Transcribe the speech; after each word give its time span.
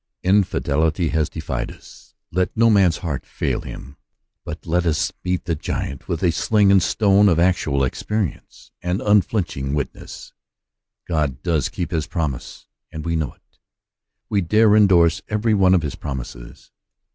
Infidelity 0.23 1.09
has 1.09 1.29
defied 1.29 1.71
us? 1.71 2.15
let 2.31 2.49
no 2.57 2.71
man's 2.71 2.97
heart 3.05 3.23
fail 3.23 3.61
him, 3.61 3.97
but 4.43 4.65
let 4.65 4.83
us 4.83 5.11
meet 5.23 5.45
the 5.45 5.53
giant 5.53 6.07
with 6.07 6.21
the 6.21 6.31
sling 6.31 6.71
Endorsing 6.71 6.89
the 6.97 7.05
Promise, 7.05 7.11
99 7.17 7.19
a.nd 7.21 7.25
stone 7.29 7.29
of 7.29 7.39
actual 7.39 7.83
experience, 7.83 8.71
and 8.81 9.01
unflinching 9.03 9.73
"witness. 9.75 10.33
God 11.07 11.43
does 11.43 11.69
keep 11.69 11.91
his 11.91 12.07
promise^ 12.07 12.65
and 12.91 13.05
we 13.05 13.15
know 13.15 13.33
it. 13.33 13.59
We 14.27 14.41
dare 14.41 14.75
endorse 14.75 15.21
every 15.27 15.53
one 15.53 15.75
of 15.75 15.83
his 15.83 15.93
promises. 15.93 16.71